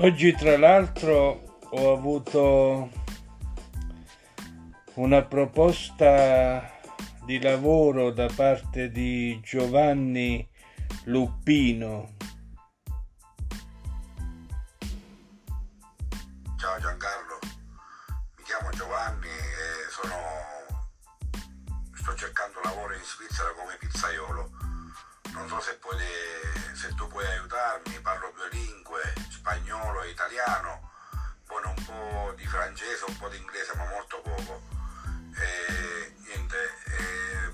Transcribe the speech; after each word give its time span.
Oggi 0.00 0.32
tra 0.32 0.56
l'altro 0.56 1.58
ho 1.70 1.92
avuto 1.92 2.88
una 4.94 5.22
proposta 5.22 6.78
di 7.24 7.40
lavoro 7.42 8.12
da 8.12 8.28
parte 8.32 8.92
di 8.92 9.40
Giovanni 9.42 10.48
Luppino. 11.06 12.14
Ciao 16.56 16.78
Giancarlo, 16.78 17.38
mi 18.36 18.44
chiamo 18.44 18.70
Giovanni 18.70 19.26
e 19.26 19.90
sono... 19.90 20.14
sto 21.92 22.14
cercando 22.14 22.60
lavoro 22.62 22.94
in 22.94 23.02
Svizzera 23.02 23.52
come 23.52 23.76
pizzaiolo. 23.80 24.50
Non 25.32 25.48
so 25.48 25.58
se, 25.58 25.76
puoi, 25.80 25.96
se 26.74 26.94
tu 26.94 27.04
puoi 27.08 27.26
aiutarmi, 27.26 28.00
parlo 28.00 28.32
due 28.36 28.48
un 33.08 33.16
po' 33.18 33.28
di 33.28 33.36
inglese, 33.38 33.74
ma 33.76 33.84
molto 33.86 34.20
poco. 34.20 34.62
E 35.34 36.14
niente, 36.26 36.56
e, 36.84 37.52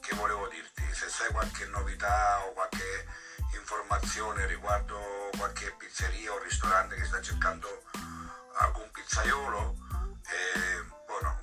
che 0.00 0.14
volevo 0.14 0.48
dirti, 0.48 0.82
se 0.92 1.08
sai 1.08 1.30
qualche 1.32 1.66
novità 1.66 2.40
o 2.44 2.52
qualche 2.52 3.06
informazione 3.54 4.46
riguardo 4.46 4.98
qualche 5.36 5.72
pizzeria 5.78 6.32
o 6.32 6.42
ristorante 6.42 6.96
che 6.96 7.04
sta 7.04 7.20
cercando 7.20 7.82
alcun 8.58 8.90
pizzaiolo, 8.90 9.76
e, 10.26 10.84
buono, 11.06 11.40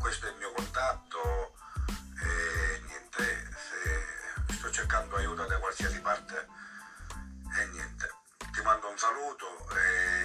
questo 0.00 0.26
è 0.26 0.30
il 0.30 0.36
mio 0.36 0.52
contatto. 0.52 1.54
E 2.22 2.80
niente, 2.86 3.48
sto 4.54 4.70
cercando 4.70 5.16
aiuto 5.16 5.44
da 5.44 5.58
qualsiasi 5.58 6.00
parte 6.00 6.46
e 7.58 7.66
niente. 7.66 8.10
Ti 8.52 8.62
mando 8.62 8.88
un 8.88 8.98
saluto 8.98 9.68
e 9.70 10.21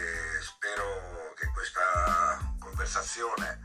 conversazione 3.17 3.59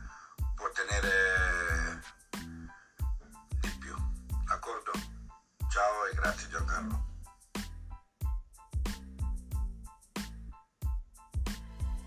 può 0.54 0.70
tenere 0.70 2.00
di 3.60 3.76
più. 3.78 3.94
D'accordo? 4.46 4.92
Ciao 5.70 6.06
e 6.06 6.14
grazie 6.14 6.48
Giancarlo. 6.48 7.10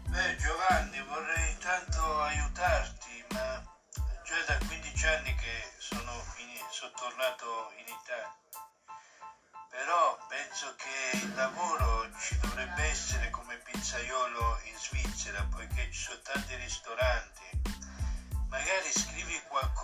Beh 0.09 0.35
Giovanni, 0.37 1.01
vorrei 1.03 1.51
intanto 1.51 2.21
aiutarti, 2.21 3.25
ma 3.29 3.63
già 4.23 4.41
da 4.47 4.57
15 4.65 5.07
anni 5.07 5.35
che 5.35 5.73
sono, 5.77 6.11
in, 6.37 6.49
sono 6.71 6.91
tornato 6.95 7.71
in 7.77 7.93
Italia. 7.93 8.33
Però 9.69 10.17
penso 10.29 10.73
che 10.77 11.17
il 11.17 11.35
lavoro 11.35 12.09
ci 12.17 12.39
dovrebbe 12.39 12.83
essere 12.83 13.29
come 13.29 13.57
pizzaiolo 13.57 14.59
in 14.63 14.77
Svizzera, 14.77 15.43
poiché 15.51 15.91
ci 15.91 16.01
sono 16.01 16.21
tanti 16.21 16.55
ristoranti. 16.55 17.34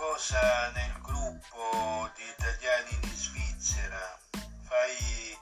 Qualcosa 0.02 0.72
nel 0.72 1.00
gruppo 1.00 2.10
di 2.16 2.24
italiani 2.24 2.90
in 3.04 3.16
Svizzera, 3.16 4.20
fai 4.64 5.38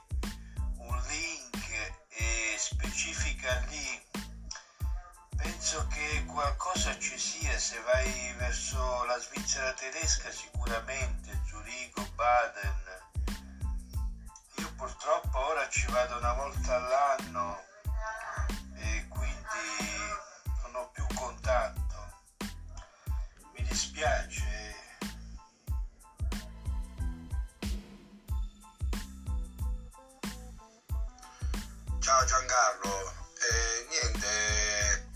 un 0.76 1.02
link 1.08 1.94
e 2.10 2.56
specifica 2.58 3.58
lì. 3.70 4.02
Penso 5.34 5.86
che 5.86 6.26
qualcosa 6.26 6.98
ci 6.98 7.18
sia 7.18 7.58
se 7.58 7.80
vai 7.80 8.34
verso 8.36 9.04
la 9.04 9.18
Svizzera 9.18 9.72
tedesca 9.72 10.30
sicuramente, 10.30 11.40
Zurigo, 11.46 12.06
Baden. 12.14 12.84
Io 14.56 14.72
purtroppo 14.76 15.38
ora 15.38 15.66
ci 15.70 15.86
vado 15.86 16.18
una 16.18 16.34
volta 16.34 16.76
all'anno 16.76 17.69
Ciao 32.00 32.24
Giancarlo, 32.24 33.12
eh, 33.36 33.86
niente, 33.90 35.10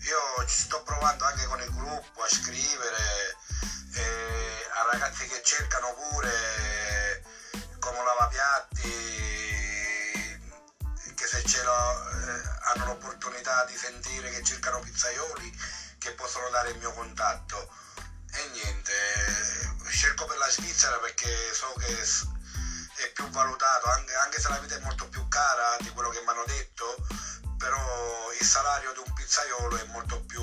io 0.00 0.44
ci 0.46 0.58
sto 0.62 0.82
provando 0.82 1.24
anche 1.24 1.44
con 1.46 1.60
il 1.60 1.72
gruppo 1.72 2.22
a 2.22 2.28
scrivere 2.28 3.36
eh, 3.94 4.68
a 4.74 4.90
ragazzi 4.90 5.24
che 5.28 5.40
cercano 5.44 5.94
pure 5.94 6.32
eh, 6.32 7.22
come 7.78 8.02
lavapiatti, 8.02 8.90
che 11.14 11.26
se 11.26 11.44
ce 11.44 11.60
eh, 11.60 11.64
hanno 11.64 12.86
l'opportunità 12.86 13.64
di 13.66 13.76
sentire 13.76 14.28
che 14.30 14.42
cercano 14.42 14.80
pizzaioli 14.80 15.56
che 15.98 16.10
possono 16.14 16.48
dare 16.50 16.70
il 16.70 16.78
mio 16.78 16.92
contatto. 16.92 17.68
E 18.32 18.48
niente, 18.48 18.92
cerco 19.92 20.24
per 20.24 20.38
la 20.38 20.50
Svizzera 20.50 20.98
perché 20.98 21.54
so 21.54 21.72
che 21.78 22.04
è 22.96 23.12
più 23.12 23.28
valutato, 23.28 23.86
anche, 23.88 24.14
anche 24.14 24.40
se 24.40 24.48
la 24.48 24.58
vita 24.58 24.76
è 24.76 24.80
molto 24.80 25.08
più 25.08 25.26
cara 25.28 25.76
di 25.80 25.90
quello 25.90 26.08
che 26.08 26.20
mi 26.20 26.28
hanno 26.28 26.44
detto, 26.46 26.96
però 27.58 28.32
il 28.38 28.46
salario 28.46 28.92
di 28.92 29.00
un 29.04 29.12
pizzaiolo 29.12 29.76
è 29.76 29.84
molto 29.86 30.20
più 30.24 30.42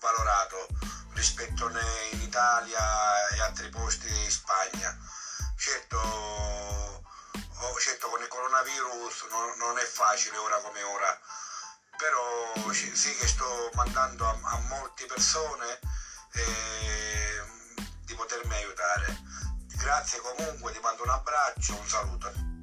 valorato 0.00 0.66
rispetto 1.14 1.68
in 1.68 2.20
Italia 2.20 3.28
e 3.28 3.40
altri 3.40 3.68
posti 3.70 4.08
in 4.08 4.30
Spagna. 4.30 4.96
Certo, 5.56 5.98
oh, 5.98 7.80
certo 7.80 8.08
con 8.08 8.20
il 8.20 8.28
coronavirus 8.28 9.26
non, 9.56 9.78
è 9.78 9.84
facile 9.84 10.36
ora 10.36 10.56
come 10.58 10.82
ora, 10.82 11.20
però 11.96 12.72
sì 12.72 13.14
che 13.16 13.26
sto 13.26 13.70
mandando 13.74 14.26
a, 14.26 14.38
a 14.42 14.58
molte 14.68 15.06
persone 15.06 15.78
eh, 16.32 17.42
di 18.04 18.14
potermi 18.14 18.54
aiutare. 18.54 19.35
Grazie 19.78 20.20
comunque, 20.20 20.72
ti 20.72 20.78
mando 20.82 21.02
un 21.02 21.10
abbraccio, 21.10 21.78
un 21.78 21.88
saluto. 21.88 22.55